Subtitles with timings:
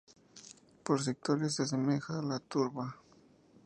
[0.83, 2.95] Por sectores se asemeja a la turba.